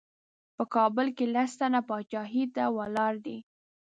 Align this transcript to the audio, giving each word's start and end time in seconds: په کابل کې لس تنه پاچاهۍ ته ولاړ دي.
په 0.55 0.63
کابل 0.75 1.07
کې 1.17 1.25
لس 1.35 1.51
تنه 1.59 1.81
پاچاهۍ 1.87 2.45
ته 2.55 2.63
ولاړ 2.77 3.13
دي. 3.25 3.37